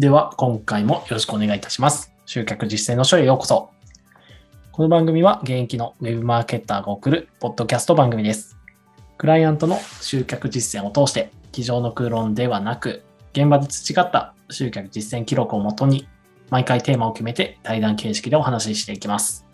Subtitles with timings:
[0.00, 2.10] では、今回もよろしくお願いいたします。
[2.24, 3.68] 集客実践の書へようこそ。
[4.72, 8.56] この番組は現役のウェブマーケッターが送るポッドキャスト番組です。
[9.18, 13.02] クライアントの集客実践を通して、机上の空論ではなく、
[13.34, 16.08] 現場で培った集客実践記録をもとに、
[16.48, 19.44] 毎回テーマを決めて対談形式でお話ししていきます。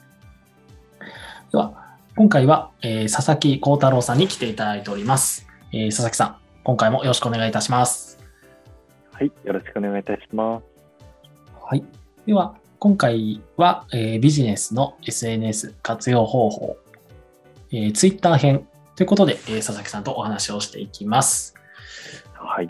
[1.51, 5.49] では、今回は、えー佐々木幸太郎さんに来ていただいております。
[5.73, 8.16] えー佐々木さん、今回もよろしくお願いいたします。
[9.19, 10.65] はい、よろしくお願いいたします。
[11.59, 11.83] はい。
[12.27, 16.77] では、今回は、えービジネスの SNS 活用方法、
[17.73, 21.55] えー、Twitter 編ということで、えー佐々木さんとお話をしていきます。
[22.35, 22.69] はい、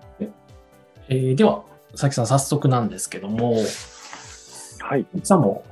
[1.08, 5.64] えーでは、佐々木さん、早速なんですけども、はい、佐々木さんも、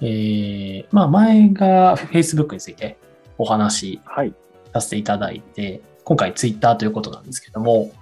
[0.00, 2.98] えーまあ、前が Facebook について
[3.38, 4.34] お話しはい、
[4.72, 7.92] させていただいて、今回 Twitter ということなんですけども、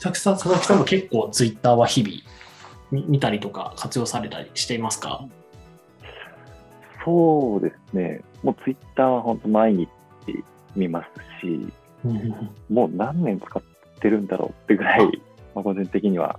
[0.00, 2.14] 佐々木さん佐々木さんも結構 Twitter は日々
[2.90, 5.26] 見見たりとか活用されたりしていますか？
[7.04, 8.20] そうですね。
[8.42, 9.88] もうツイッターは本当毎日
[10.76, 11.72] 見ますし、
[12.68, 13.62] もう何年使っ
[14.00, 15.06] てるんだろうってぐらい、
[15.54, 16.38] まあ、個人的には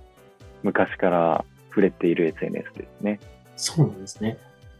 [0.62, 3.20] 昔から触れている SNS ですね。
[3.56, 4.38] そうなんですね。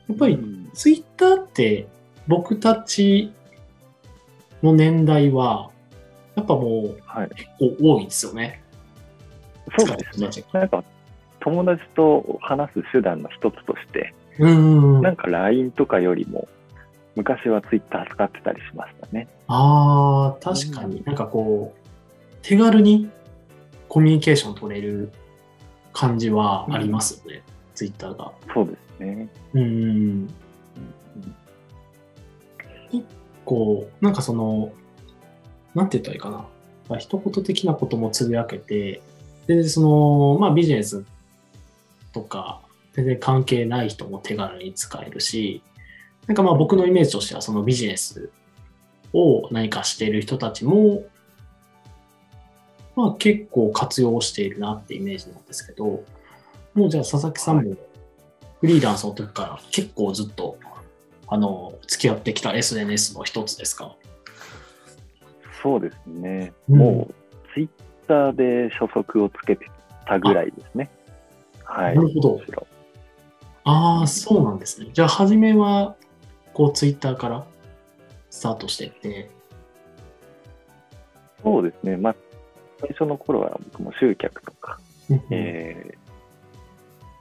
[0.08, 1.86] やっぱりうんツイッターって
[2.26, 3.32] 僕たち
[4.62, 5.70] の年代は、
[6.36, 8.62] やっぱもうはい、結構多いですよね。
[9.76, 10.44] そうですね。
[10.52, 10.84] なんか
[11.40, 14.54] 友達と話す手段の一つとして、うー
[14.98, 15.02] ん。
[15.02, 16.48] なんか LINE とかよりも
[17.16, 19.28] 昔はツイッター使ってたりしましたね。
[19.48, 21.88] ああ、確かになんかこう、
[22.42, 23.10] 手軽に
[23.88, 25.10] コミュニケーション取れる
[25.92, 27.42] 感じはありますよね、
[27.74, 28.32] ツイッターが。
[28.54, 29.28] そうですね。
[29.54, 29.64] うーん。
[29.64, 29.66] う
[30.18, 30.28] ん
[33.50, 34.70] こう、なんかその、
[35.74, 36.46] なんて言ったらいいかな。
[36.88, 39.02] まあ、一言的なこともつぶやけて、
[39.56, 41.04] で、その、まあビジネス
[42.12, 42.62] とか、
[42.92, 45.62] 全然関係ない人も手軽に使えるし、
[46.26, 48.30] なんかまあ僕のイメージとしてはそのビジネス
[49.12, 51.02] を何かしている人たちも、
[52.96, 56.04] まあ結構活用しているなってイメージなんですけど、
[56.74, 57.76] もうじゃあ佐々木さんも
[58.60, 60.56] フリーランスの時から結構ずっと
[61.26, 63.96] あの、付き合ってきた SNS の一つですか？
[65.62, 66.52] そうですね。
[66.68, 66.78] うん。
[66.78, 67.14] もう、
[67.54, 67.68] ツイッ
[68.10, 69.70] ターで初速をつけて
[70.04, 70.90] たぐらいですね。
[71.64, 71.94] はい。
[71.94, 72.66] なるほどろ
[73.62, 74.88] ああ、そうなんですね。
[74.92, 75.94] じゃあ、初めは、
[76.52, 77.44] こう、ツイッターから
[78.28, 79.30] スタートしてって、
[81.42, 81.96] そうですね。
[81.96, 82.16] まあ、
[82.80, 84.78] 最初の頃は僕も集客とか、
[85.30, 86.00] えー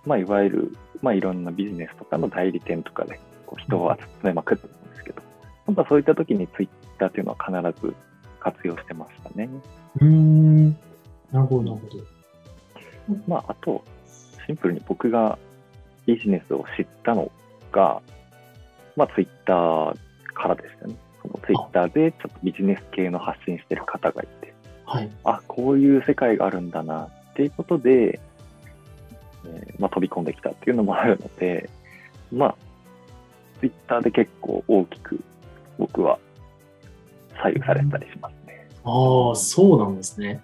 [0.06, 5.22] まあ、いわゆる、まあ、いろんなビジネスとかの代理店とかでこう人を集めまくってたんですけど、
[5.68, 7.94] やっぱそういった時にツイッターというのは必ず
[8.40, 9.50] 活用してましたね。
[10.02, 10.59] うーん。
[11.32, 12.04] なるほど、なるほど。
[13.28, 13.84] まあ、あと、
[14.46, 15.38] シンプルに僕が
[16.06, 17.32] ビジネスを知ったの
[17.72, 18.02] が、
[18.96, 19.98] まあ、ツイッター
[20.34, 20.96] からでしたね。
[21.22, 24.54] そのツイッターでちょっとビジネス系の発信してる方がいて、
[24.86, 25.10] はい。
[25.24, 28.20] あ、こういう世界があるんだなっていうことで、
[29.46, 31.70] えーまあ、飛び込んできたっていうのもあるので、
[32.32, 32.56] まあ、
[33.60, 35.20] ツイッターで結構大きく
[35.78, 36.20] 僕は
[37.42, 38.68] 左右されたりしますね。
[38.84, 40.42] ああ、そうなんですね。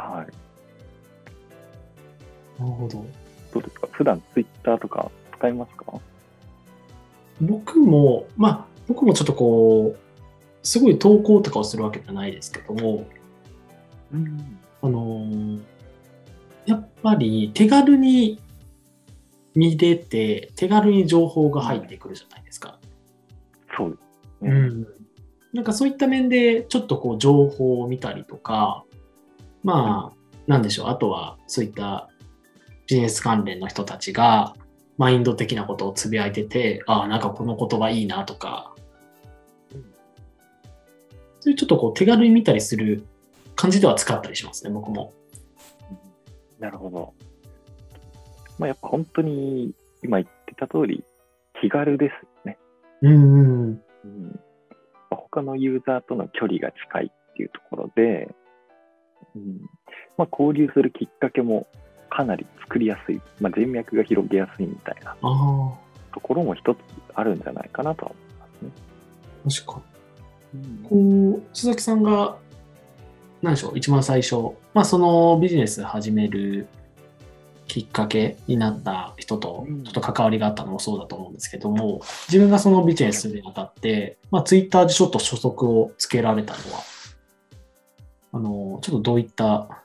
[0.00, 0.26] はい。
[2.60, 3.04] なるほど。
[3.52, 3.88] どうですか？
[3.92, 5.86] 普段ツイッターとか使いますか？
[7.40, 9.98] 僕も、まあ、僕もちょっとこう、
[10.62, 13.06] すごい投稿とかをするわけじゃないですけども、
[14.12, 14.58] うん。
[14.82, 15.60] あのー
[16.66, 18.38] やっぱり手軽に
[19.54, 22.78] 見れて、手軽に情報が入ってくるじゃないですか。
[23.76, 24.00] そうです
[24.42, 24.50] うね。
[24.52, 24.86] ん。
[25.54, 28.84] なんかそういった面で、ちょっとこう情報を見たりとか、
[29.62, 32.08] まあ、なんでしょう、あとはそういった
[32.86, 34.54] ビジネス関連の人たちが、
[34.98, 38.74] マインド的なことをつぶやいてて、ああ、なんかこの言葉いいなとか、
[41.40, 43.04] そういうちょっとこう手軽に見たりする
[43.56, 45.12] 感じでは使ったりしますね、僕も。
[46.58, 47.14] なるほど。
[48.58, 49.72] まあ、やっぱ本当に
[50.02, 51.02] 今言ってた通り、
[51.62, 52.58] 気軽ですよね。
[53.02, 53.82] うんうん。
[54.04, 54.40] うん、
[55.10, 58.28] 他のユーザーとの距離が近いっていうところで、
[59.36, 59.70] うん。
[60.16, 61.66] まあ、交流するきっかけも
[62.10, 65.16] かなり作りやすい、まあ、人脈が広げやすいみたいな。
[65.20, 66.78] ところも一つ
[67.14, 68.46] あるんじゃないかなとは思いま
[69.54, 69.64] すね。
[69.64, 69.82] 確か
[70.54, 70.88] に。
[70.88, 72.36] こう、鈴木さんが、
[73.42, 74.36] 何でしょう、一番最初、
[74.74, 76.66] まあ、そのビジネス始める
[77.70, 79.84] きっかけになった人とうん。
[79.84, 86.82] ちょっと関わりがあったのもそうだと思うんですけども、自分がそのビジネスにあたって、まあ、ツイッターでちょっと初速をつけられたのは、
[88.32, 89.82] あの、ちょっとどういった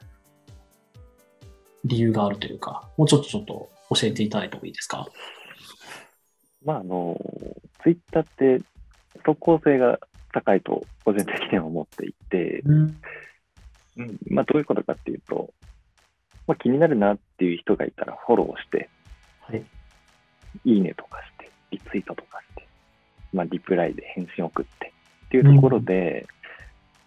[1.83, 5.07] 理由があるというか、もうちょっとちょっと教えていただいてもいいですか？
[6.63, 7.19] まあ、あの、
[7.83, 8.25] ツイッターっ
[8.59, 8.63] て
[9.23, 9.99] 速効性が
[10.33, 13.01] 高いと個人的には思っていて、うん。
[13.97, 15.53] うんまあ、どういうことかっていうと、
[16.47, 18.89] まあ、気になるなっていう人がいたらフォローして、
[19.39, 19.63] はい。
[20.65, 22.67] いいねとかして、リツイートとかして、
[23.31, 24.93] まあ、リプライで返信送って
[25.27, 26.27] っていうところで、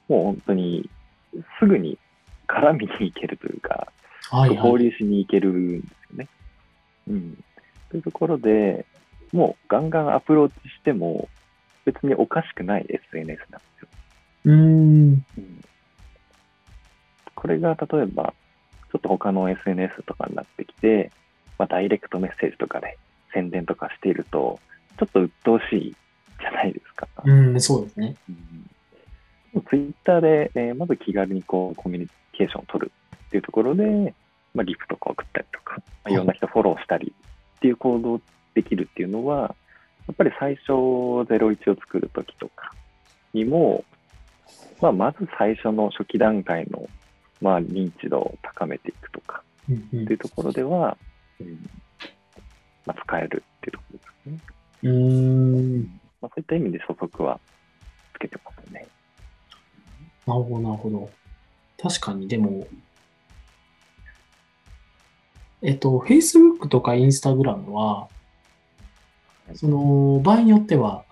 [0.08, 0.88] もう本当に
[1.58, 1.98] すぐに
[2.46, 3.88] 絡みに行けるというか、
[4.30, 4.56] はい、はい。
[4.56, 6.28] 交流しに行けるんですよね。
[7.08, 7.44] うん。
[7.90, 8.84] というところで、
[9.32, 11.28] もうガンガンアプローチしても
[11.84, 13.88] 別におかしくない SNS なんですよ。
[14.44, 14.56] うーん。
[14.56, 15.64] うん、
[17.34, 18.34] これが例えば、
[18.90, 21.10] ちょっと他の SNS とかになってきて、
[21.58, 22.98] まあ、ダイレクトメッセージとかで
[23.32, 24.60] 宣伝とかしていると、
[24.98, 25.96] ちょっと鬱陶しい
[26.40, 27.08] じゃないですか。
[27.24, 28.16] うん、そうですね。
[29.68, 34.14] ツイッターで、えーまず気軽にこうコミュニケーションを取るっていうところで、
[34.54, 37.12] まあ、リプとか送ったりとか、まあ、いろんな人フォローしたり
[37.56, 38.20] っていう行動
[38.54, 39.54] できるっていうのは、
[40.06, 42.72] やっぱり最初01を作るときとか
[43.34, 43.84] にも、
[44.80, 46.88] まあ、まず最初の初期段階の、
[47.40, 50.96] まあ、認知度を高めていくとかっていうところでは、
[51.40, 51.68] うん
[52.86, 54.38] まあ、使えるっていうところですね。
[54.82, 56.00] うーん。
[56.20, 57.38] まあ、そういった意味で初速は
[58.14, 58.86] つけてますね。
[60.28, 61.10] なるほど、なるほど。
[61.82, 62.66] 確かに、でも、
[65.62, 68.08] えっと、Facebook とか Instagram は、
[69.54, 71.04] その、場合によっては、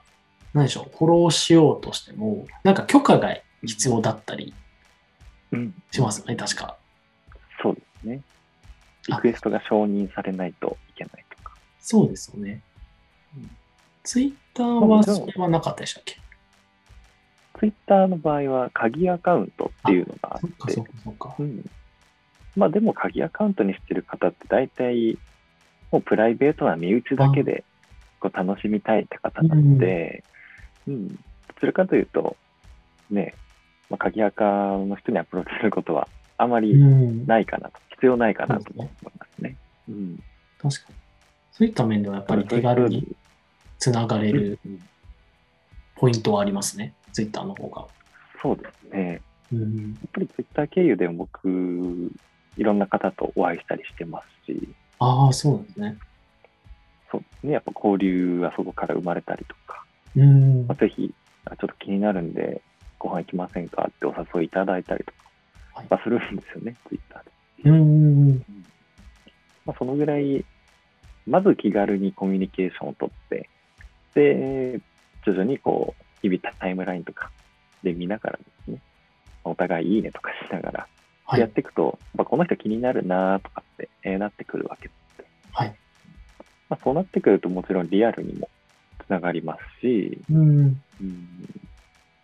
[0.52, 3.34] 何でしょう、フォローしようとしても、なんか許可が
[3.64, 4.52] 必要だったり
[5.52, 6.76] うんしますよね、確か。
[7.62, 8.22] そうですね。
[9.08, 11.54] リあクエストが承認されないといけないとか。
[11.80, 12.60] そうですよね
[13.34, 13.50] うん。
[14.04, 16.18] Twitter はそれはなかったでしたっけ？
[17.58, 20.82] ツイッターの場合は鍵アカウントっていうのがあそって。
[22.56, 25.18] まあでも鍵アカウントにしてる方って大体
[25.90, 27.64] もうプライベートな身内だけで
[28.20, 30.24] こう楽しみたいって方なので、
[30.86, 31.08] うん。
[31.08, 31.14] ど
[31.60, 32.36] ちらかというと、
[33.10, 33.34] ね、
[33.90, 37.26] まあ、鍵アカの人にアプローチすることはあまうりん。
[37.26, 38.88] ないかなと、必要ないかなと思い
[39.18, 39.56] ますね。
[39.88, 40.18] うん。
[40.58, 40.94] 確かに。
[41.52, 43.16] そういった面ではやっぱり手軽に
[43.78, 44.80] つながれるうん
[45.98, 47.86] ポイントはありますね、Twitter の方が。
[48.42, 49.22] そうですね。
[49.50, 49.90] うん。
[49.90, 52.12] やっぱりツイッター経由で僕、
[52.58, 54.68] いろんな方とお会いしたりしてますし、
[54.98, 55.96] ああ、そうなんですね。
[57.10, 59.84] そうですね、やっぱ交流はそこから生まれたりとか、
[60.14, 60.74] うんまあ、。
[60.74, 61.14] ぜひ、
[61.46, 62.60] あちょっと気になるんで、
[62.98, 65.16] ご飯行きませんかってお誘いいただいたりとか、
[65.74, 67.70] はいまあ、するんですよね、ツイッターで。
[67.70, 68.44] うん。
[69.64, 70.44] まあ、そのぐらい、
[71.26, 73.48] まず気軽にコミュニケーションをとって、
[74.14, 74.80] で、
[75.24, 77.30] 徐々にこう、日々タイムラインとか
[77.82, 78.80] で見ながらですね、
[79.44, 80.88] お互いいいねとかしながら、やっ
[81.24, 81.50] はい。
[81.50, 84.94] ていくと、まあ、この人気になるなとかって、えーなってくるわけで、
[85.52, 85.74] はい。
[86.68, 88.48] まあ、そうなってくるともちろんリアルにも
[89.04, 90.82] つながりますし、うん。
[91.00, 91.60] うん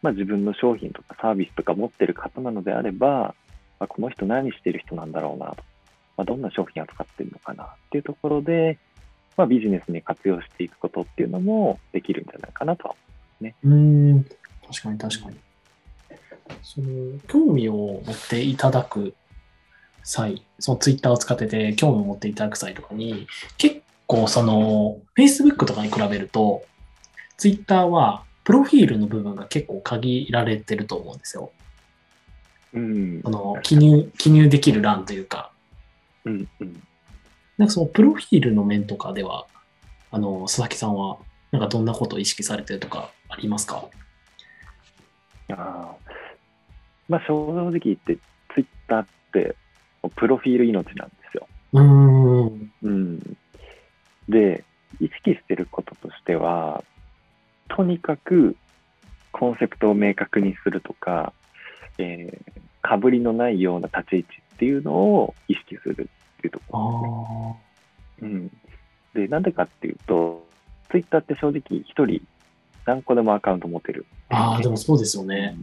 [0.02, 3.34] まあ、自分の商品とかサービスとか持ってる方なのであれば、
[3.78, 5.62] まあ、この人何してる人なんだろうなと、
[6.16, 8.78] まあ、どんな商品扱ってるのかなっていうところで、
[9.36, 12.96] まあ、ビジネスに活用していくことっていうのもできるんじゃないかなとは
[13.64, 14.24] うん。
[14.66, 15.36] 確かに確かに。
[16.62, 19.14] その、興味を持っていただく
[20.02, 23.26] 際、その Twitter を使ってて興味を持っていただく際とかに、
[23.58, 26.64] 結構その、Facebook とかに比べると、
[27.36, 31.52] Twitter はプロフィールの部分が結構限られてると思うんですよ。
[32.74, 35.50] うんその、記入、記入できる欄というか、
[36.24, 36.82] うんうん
[37.58, 39.46] なんかそのプロフィールの面とかでは、
[40.10, 41.18] あの、佐々木さんは、
[41.50, 43.88] なんかどんなことを意識されてるとかありますか？
[45.50, 46.12] あー
[47.08, 48.16] まあ、正直言って、
[48.54, 49.56] ツイッターって、
[50.16, 51.48] プロフィール命なんですよ。
[51.72, 52.72] うーん。
[52.82, 53.36] うん。
[54.28, 54.64] で、
[55.00, 56.84] 意識してることとしては、
[57.68, 58.56] とにかく
[59.32, 61.32] コンセプトを明確にするとか、
[61.98, 67.56] えー、かぶりのないような立ち位置っていうのを意識するっていうとあこ
[68.20, 68.26] あ。
[68.26, 68.40] ろですね。
[69.14, 69.26] うん。
[69.26, 70.46] で、なんでかっていうと、
[70.90, 72.26] ツイッターって正直一人
[72.86, 74.06] 何個でもアカウント持てる。
[74.28, 75.56] ああ、でもそうですよね。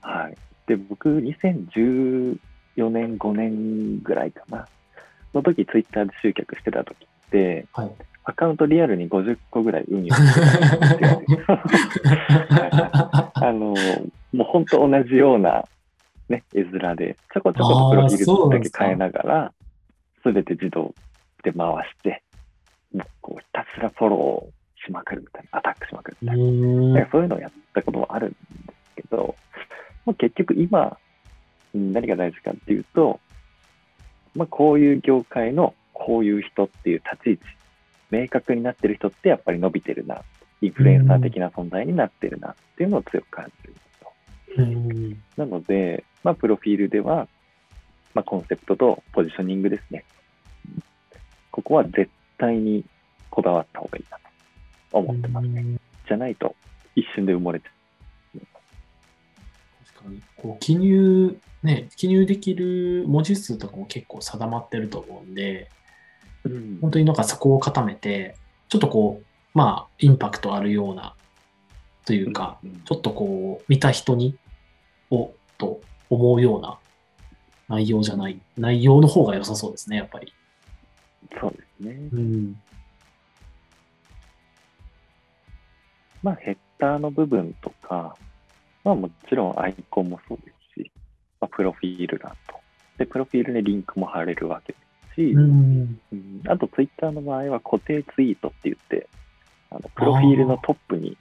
[0.00, 0.36] はい。
[0.66, 2.38] で、僕、2014
[2.90, 4.66] 年、5年ぐらいかな。
[5.32, 7.90] の時、ツイッターで集客してた時って、はい。
[8.26, 11.22] アカウントリアルに50個ぐらい運用してたんですよ。
[13.34, 13.74] あの、
[14.32, 15.64] もう本当同じような、
[16.30, 19.52] ね、絵面で、ちょこちょことプロフィールだけ変えながら、
[20.22, 20.94] すべて自動
[21.42, 22.22] で回して、
[22.94, 27.00] もうこうひたすらフォローしまくるみたいな、アタックしまくるみたいな。
[27.00, 28.38] なそういうのをやったこともあるんです
[28.96, 29.34] けど、
[30.06, 30.98] まあ、結局今、
[31.74, 33.20] うん何が大事かっていうと、
[34.34, 37.42] まあ、こういう業界のこういう人っていう立ち位置、
[38.10, 40.22] 明確になってる人ってやっぱり伸びてるな、
[40.60, 43.74] インフルエンサー的な存在になってるなっていうのを強く感じる
[44.62, 45.22] ん。
[45.36, 47.28] なので、まあ、プロフィールでは、
[48.14, 50.04] まあ、コンセプトとポジショニングですね。
[51.50, 52.84] ここは絶対に
[53.30, 54.24] こだわった方がいいなと
[54.98, 55.64] 思ってますね。
[56.06, 56.54] じゃないと
[56.94, 57.68] 一瞬で埋もれちゃ
[59.94, 60.22] 確かに。
[60.36, 65.70] こう記入、ね、記入できる文字数とかも結構定まってると思うんで、
[66.44, 66.48] う。
[66.50, 68.36] うん本当になんかそこを固めて、
[68.68, 71.14] ちょっとこう、まあ、インパクトあるような、
[72.04, 74.36] というか、うんちょっとこう、見た人に、
[75.10, 76.78] お、と思うような
[77.68, 80.32] 内容じゃない、内容の方が良さそうですね、やっぱり。
[81.40, 82.08] そうですね。
[82.12, 82.60] うん。
[86.24, 88.16] まあ、ヘッダーの部分とか、
[88.82, 90.90] まあ、もちろんアイコンもそうですし、
[91.38, 92.58] まあ、プロフィール欄と。
[92.96, 94.78] で、プロフィールにリンクも貼れるわけで
[95.10, 96.00] すし、うん。
[96.12, 99.06] うんあと、ツイッターの場合は固定ツイートって言って、
[99.70, 101.14] あのプロフィールのトップに、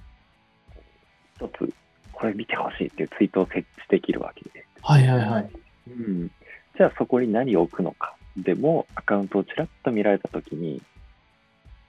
[1.36, 1.74] 一つ、
[2.14, 4.66] これ見てほしいっていうツイートを設置できるわけで。
[4.82, 5.50] はいはいはい。
[5.90, 6.32] うん、
[6.78, 8.16] じゃあ、そこに何を置くのか。
[8.38, 10.82] でも、アカウントをちらっと見られたときに、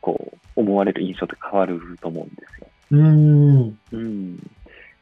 [0.00, 2.66] こう、思われる印象って変わると思うんですよ。
[2.94, 3.78] うん。
[3.92, 4.50] うん。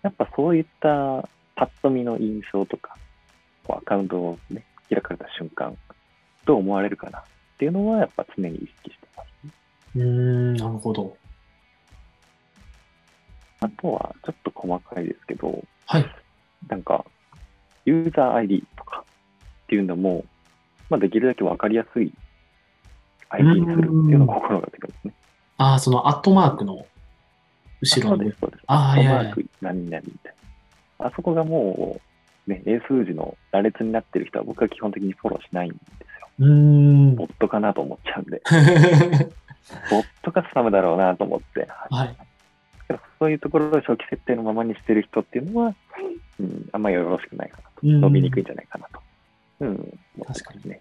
[0.03, 2.97] やっぱそういったパッと見の印象とか、
[3.65, 5.77] こうアカウントをね、開かれた瞬間、
[6.45, 7.23] どう思われるかなっ
[7.59, 9.53] ていうのは、やっぱ常に意識してます、ね。
[10.05, 11.17] うん、なるほど。
[13.61, 16.07] あとは、ちょっと細かいですけど、はい。
[16.69, 17.05] なんか、
[17.85, 19.05] ユーザー ID とか
[19.65, 20.25] っていうのも、
[20.91, 22.13] まあ、できるだけわかりやすい
[23.31, 25.15] ID にするっていうのを心がけてますね。
[25.59, 26.85] ああ、そのアットマークの
[27.83, 28.39] 後ろのそうです、。
[28.41, 28.63] そうです。
[28.67, 30.35] ああ、いや何々みたい
[30.99, 31.07] な。
[31.07, 32.01] あそこがも
[32.47, 36.29] う、ね、英数字の羅列になってる人は僕は基本的にフォローしないんですよ。
[36.39, 37.15] うーん。
[37.17, 38.41] ボットかなと思っちゃうんで、
[39.91, 42.17] ボットカスタムだろうなと思って、はい。
[43.19, 45.75] そういうところを初期設定のままにしてる人っていうのは、
[46.41, 47.71] うん、あんまりよろしくないかなと。
[47.85, 49.01] うん伸びにくいんじゃないかなと。
[49.61, 50.81] うん、確かね。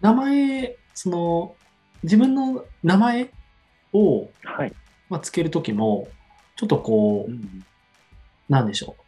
[0.00, 1.54] 名前、その、
[2.02, 3.28] 自分の名前
[3.92, 4.72] を、はい。
[5.08, 6.08] まあ、つけるときも、
[6.56, 7.64] ちょっとこう、うん
[8.48, 9.02] なんでしょう。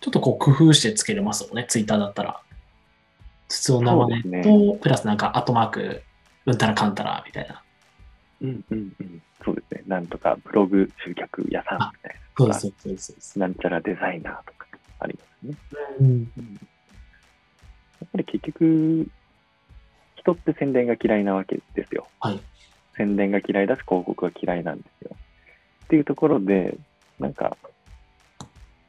[0.00, 2.40] ちょっとこう工夫してつけれますよね、ツイッターだったら。
[3.50, 6.02] 普通の名前と、プラスなんか、アットマーク、
[6.46, 7.62] うんたらかんたら、みたいな。
[8.40, 9.22] うんうんうん。
[9.44, 9.82] そうですね。
[9.86, 12.20] なんとかブログ集客屋さんみたいな。
[12.36, 13.38] そうです、そうです、そうです。
[13.38, 14.66] なんちゃらデザイナーとか
[15.00, 15.56] ありますね。
[16.00, 16.06] うん。
[16.06, 16.60] うん
[17.98, 19.08] やっぱり結局、
[20.16, 22.06] 人って宣伝が嫌いなわけですよ。
[22.20, 22.40] はい。
[22.96, 25.10] 宣伝が嫌いだし、広告が嫌いなんですよ。
[25.84, 26.76] っていうところで、
[27.18, 27.56] なんか、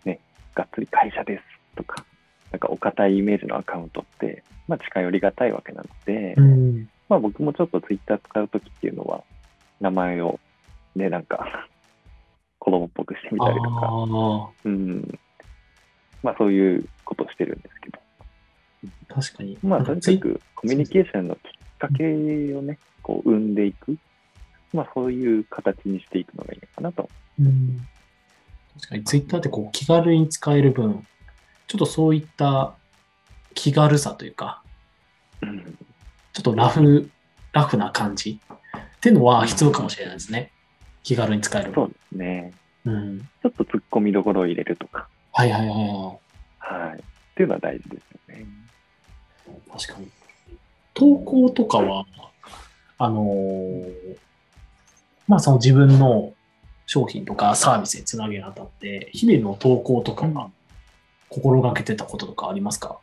[0.06, 0.20] ね、
[0.56, 1.44] がっつり会社です
[1.76, 2.04] とか、
[2.52, 6.90] なんかお堅いイメージのアカウントって、まあ近寄りがたいわけなので、うん。
[7.10, 9.24] まあ僕もちょっとツイッター使うときっていうのは、
[9.80, 10.40] 名前を
[10.96, 11.70] ね、なんか、
[12.60, 15.20] 子供っぽくしてみたりとか、あうん。
[16.24, 18.00] まあそういうことをしてるんですけど、
[19.10, 19.58] あ、確かに。
[19.62, 21.42] まあとにかくコミュニケーションのきっ
[21.78, 22.04] かけ
[22.54, 23.98] をね、こう生んでいく、
[24.74, 27.10] まあそういう形にしていくのがいいのかなと。
[27.40, 27.88] うん
[28.76, 31.06] 確かにツイッターってこう気軽に使える分、
[31.68, 32.76] ちょっとそういった
[33.56, 34.62] 気軽さというか、
[35.42, 35.78] うん
[36.34, 37.10] ちょっとラフ、
[37.52, 38.40] ラフな感じ
[38.78, 40.52] っていうのは必要かもしれないですね。
[41.02, 41.86] 気軽に使える分。
[41.86, 42.54] そうですね。
[42.86, 43.20] うん。
[43.22, 46.18] ちょっと突っ込みどころを入れるとか、はいはいはいは
[46.60, 47.00] はい。
[47.00, 47.02] っ
[47.36, 48.46] ていうのは大事ですよね。
[49.48, 49.72] い。
[49.72, 50.12] 確かに。
[50.98, 52.06] 投稿とかは、
[52.98, 54.18] あのー
[55.28, 56.34] まあその自分の
[56.86, 60.50] 商品とかサービスにつなげるにあたって、日々の投稿とかは
[61.30, 62.98] 心がけてたこととかありますか、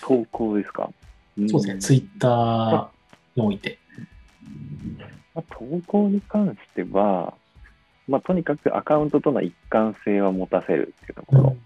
[0.00, 0.90] 投稿ですか、
[1.38, 1.48] ん。
[1.48, 2.88] そうですね、ツイッター
[3.36, 3.78] において。
[5.34, 7.34] まあ、投稿に関しては、
[8.08, 11.56] まあ、とにかくアカウントとの一貫性は持たせるっていうところ、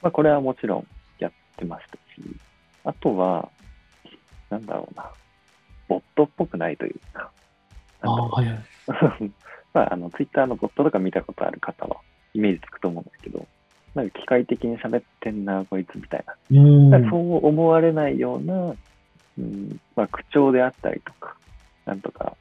[0.00, 0.86] まあ、これはもちろん
[1.18, 2.00] やってましたし、
[2.84, 3.50] あとは、
[4.52, 5.10] なんだろうな、
[5.88, 7.30] ボットっぽくないというか、
[8.02, 8.58] ああ、はいはい。
[9.72, 11.96] まあ、あの、ツイッターのボットとか見たことある方は、
[12.34, 13.46] イメージつくと思うんですけど、
[13.94, 16.34] なんか機械的に喋ってんな、こいつみたいな。
[16.34, 18.74] うそう思われないような、
[19.38, 21.34] うんまあ、口調であったりとか、
[21.86, 22.36] なんとか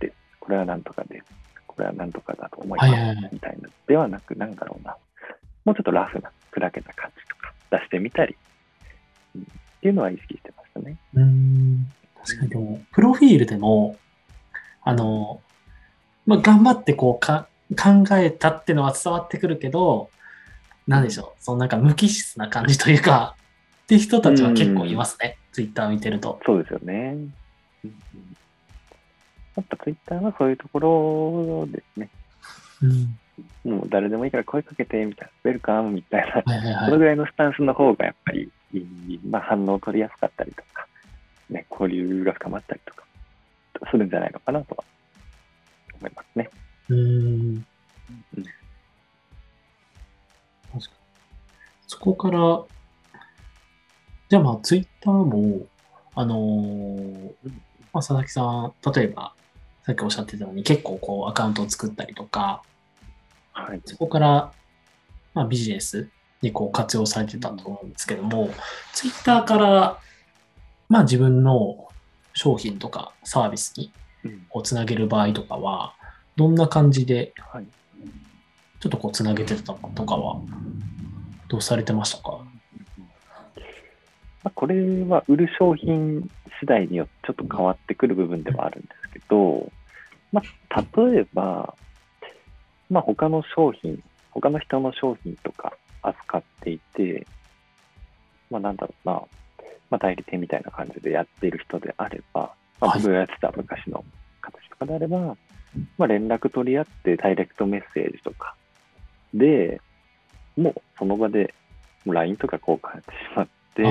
[0.00, 0.14] です。
[0.40, 1.26] これはなんとかです。
[1.68, 3.28] これはなんとかだと思います。
[3.32, 3.68] みたいな。
[3.86, 4.96] ではなく、なんだろうな。
[5.64, 8.36] もうちょっとラフな、砕けた感じとか出してみたり、
[9.36, 9.46] うんっ
[9.82, 10.96] ていうのは意識してましたね。
[11.14, 11.86] うん。
[12.24, 13.96] 確かにでも、プロフィールでも、
[14.82, 15.40] あの、
[16.26, 20.10] まあ、頑張ってこうか考えたっていうのは伝わってくるけど、
[20.86, 23.42] なんでしょう、そのなんか無機質な感じというか、っ
[23.82, 26.40] って人たちは結構いますね、ツイッター見てると。
[26.44, 27.16] そうですよね。
[29.54, 32.08] やっぱツイッターはそういうところですね。
[33.64, 38.50] うん、もう誰でもいいから声かけてみたいな、ウェルカムみたいな、はいはいはい、そのぐらいのスタンスの方がやっぱり
[39.24, 40.61] まあ、反応取りやすかったりと
[41.88, 43.04] 交流が深まったりとか
[43.90, 44.84] するんじゃないのかなとは
[45.98, 46.50] 思いますね。
[46.88, 46.98] うん。
[46.98, 47.66] うん
[50.72, 50.90] 確かに。
[51.86, 52.62] そこから、
[54.28, 55.66] じゃあまあツイッターも、
[56.14, 57.32] あのー、
[57.92, 59.34] まあ、佐々木さん、例えば、
[59.84, 62.62] さっきおっしゃってたように結構こうアカウントを作ったりとか、
[63.52, 64.52] はい、そこから、
[65.34, 66.08] まあ、ビジネス
[66.40, 68.50] にこう活用されてたと思うんですけども、
[68.92, 69.98] ツイッターから、
[70.92, 71.88] まあ自分の
[72.34, 73.90] 商品とかサービスに
[74.50, 75.94] をつなげる場合とかは、
[76.36, 77.32] どんな感じで、
[78.78, 80.38] ちょっとこうつなげてたとかは、
[81.48, 82.40] どうされてましたか？
[84.54, 86.30] これは売る商品
[86.60, 89.72] 次第によってちょっと変わってくる部分ではあるんですけど、
[90.30, 91.74] まあ、例えば、
[92.90, 95.72] まあ、他の商品、他の人の商品とか
[96.02, 97.26] 扱っていて、
[98.50, 99.22] まあ、なんだろうな、
[99.92, 104.02] まあ、代理店みたいな感じでやっている人であれば、まあ、僕がやってた昔の
[104.40, 105.36] 形とかであれば、はい、
[105.98, 108.56] まあ、連絡取り合ってダイレクトメッセージとか
[109.34, 109.82] で、
[110.56, 111.52] もうその場で
[112.06, 113.84] もう LINE とか交換してしまって、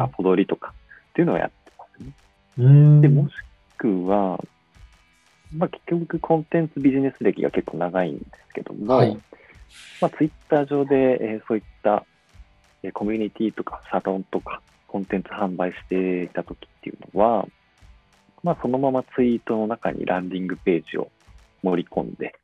[0.00, 0.74] アポ取りとか
[1.10, 1.84] っていうのをやってま
[2.56, 3.00] すね。
[3.02, 3.34] でもし
[3.78, 4.42] くは、
[5.56, 9.16] まあ、結局コンテンツビジネス歴が結構長いんですけども、はい、
[10.00, 12.04] まあ、ツイッター上で、えー、そういった、
[12.82, 17.46] えー、コミュニティとかサロンとかコンテンツ販売していた時っていうのは、
[18.42, 21.10] まあ、そのままツイートの中にランディングページを
[21.62, 22.34] 盛り込んで、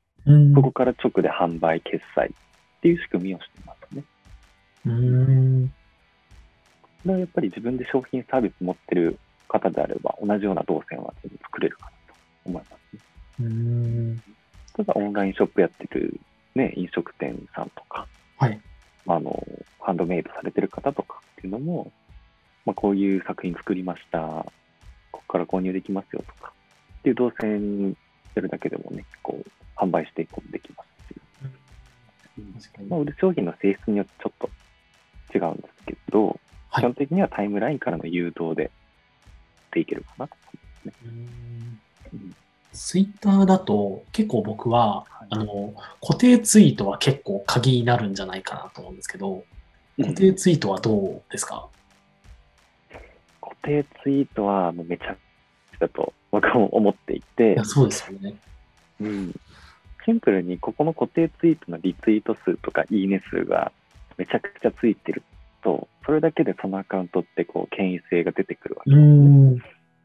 [0.55, 4.05] そこから直で販売、決済っていう仕組みをしてますね。
[4.87, 5.71] うんだ
[7.07, 13.01] からやっぱり自分で商品サービス持ってる方であれば、同じような動線は作れるかなと思いますね。
[13.41, 14.23] うん
[14.75, 16.19] ただ、オンラインショップやってる、
[16.55, 18.07] ね、飲食店さんとか、
[18.39, 18.61] はい、
[19.07, 19.47] あの
[19.81, 21.93] ハンドメイドされてる方とかっていうのも、
[22.65, 24.19] まあ、こういう作品作りました、
[25.11, 26.53] ここから購入できますよとか、
[27.01, 27.97] っていう動線
[28.35, 31.21] やるだけでもね、こう、販売していくことできますし、
[32.39, 32.89] うん。
[32.89, 34.49] まあ、売る商品の性質によってちょっ
[35.31, 38.71] と違うんですけど、はい、基本的にはタイムラインからの誘導で
[39.73, 40.53] でいけるかなと思
[40.85, 42.43] いますね。
[42.73, 49.45] ツイッターだと結構僕は、はい、あの固定ツイートは結構鍵になるんじゃないかなと思うんですけど、
[50.01, 51.82] 固定ツイートはどうですか、う
[53.63, 58.35] 定ツイートはもうめちゃくちゃと僕も思っていて、いそうですよね。
[59.01, 59.35] うん。
[60.05, 63.71] シンプルにここの固定ツイートのリツイート数とかいいね数が
[64.17, 65.23] めちゃくちゃついてる
[65.63, 69.63] と、それだけでそのアカウントってこう権威性が出てくるわけです、ね。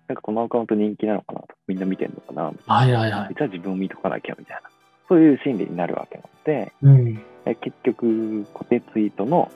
[0.07, 2.75] なんかこのアカウント人気なのかなとみんな見てるのかなみたいな。
[2.75, 3.35] はいはいはい。
[3.35, 4.69] じゃあ自分を見とかなきゃみたいな。
[5.09, 7.21] そういう心理になるわけなので、うん、
[7.61, 9.51] 結局固定ツイートの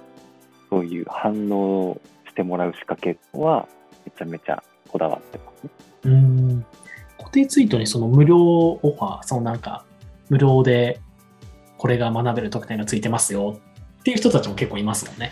[0.70, 3.68] そういう反応してもらう仕掛けは
[4.06, 5.70] めちゃめちゃこだわってますね。
[6.04, 6.66] うん
[7.18, 9.86] 固定ツイートにその無料オファー、そのなんか
[10.30, 11.00] 無料で
[11.78, 13.60] これが学べる特典がついてますよ
[14.00, 15.30] っていう人たちも結構いますもんね。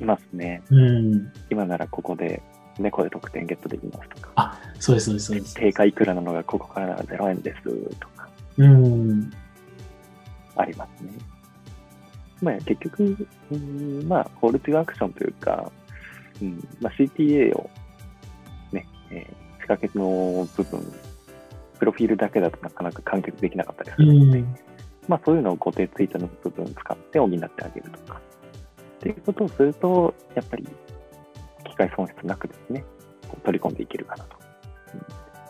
[0.00, 0.62] いますね。
[0.70, 2.42] うん、今ならここで
[2.78, 4.32] 猫で特典ゲットできますとか。
[4.36, 5.54] あ、そうです、そうです、そうです。
[5.54, 7.62] 定価いくらなのがここから0円です
[7.98, 8.28] とか。
[8.56, 9.32] うん。
[10.56, 11.12] ありますね。
[12.40, 15.72] まあ結局、うん、まあ、法律がアクションというか、
[16.42, 17.70] うんまあ、CTA を
[18.72, 20.92] ね、えー、仕掛けの部分、
[21.78, 24.44] プロフィールだけだとなかなか完結できなかったりするので、
[25.06, 28.20] まあそういうのを固定ツイートの部分を使って補ってあげるとか、
[28.98, 30.68] っていうことをすると、やっぱり
[31.64, 32.84] 機械損失なくですね、
[33.44, 34.36] 取り込んでいけるかなと。
[34.94, 35.00] うん、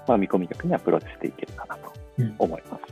[0.07, 1.92] まあ、見込み客にアプローチしていけるかなと
[2.38, 2.83] 思います。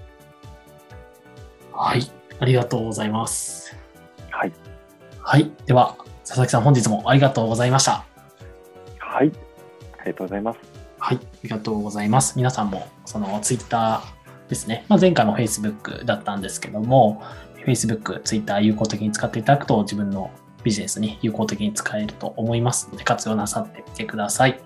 [1.73, 3.77] うん、はい、ありがとうございます。
[4.31, 4.53] はい。
[5.21, 5.51] はい。
[5.67, 8.05] では、佐々木さん、本日もありがとうございました。
[8.99, 9.31] はい。
[10.01, 10.59] ありがとうございます。
[10.99, 11.19] はい。
[11.23, 12.35] ありがとうございます。
[12.37, 14.85] 皆さんも、そのツイッターですね。
[14.89, 17.23] まあ、前回も Facebook だったんですけども、
[17.65, 20.31] Facebook、Twitter 有効的に使っていただくと自分の
[20.65, 24.61] ビジネスに有効的に使えると思いますので、活用なさってみてください。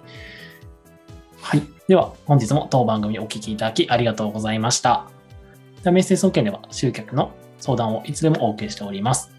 [1.42, 1.62] はい。
[1.88, 5.05] では、本日も当番組お聴きいただきありがとうございました。
[5.83, 9.31] では、メッセージ総研では集客の相談をいつでもお受けしております。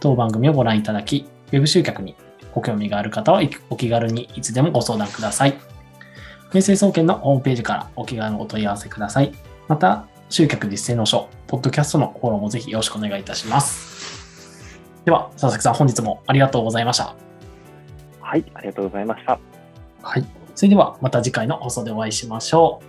[0.00, 2.14] 当番組をご覧いただき、Web 集客に
[2.54, 5.54] ご興味がある方はお気軽にいつでもご相談ください。
[6.52, 9.32] メッセージ総研のホームページからお気軽にお問い合わせください。
[9.68, 14.78] また、集客実践の書、ポッドキャストのフォローもぜひよろしくお願いいたします。
[15.04, 17.14] では、佐々木さん、本日もありがとうございました。
[18.20, 19.38] はい、ありがとうございました。
[20.02, 20.24] はい。
[20.54, 22.87] それではまた次回の放送でお会いしましょう。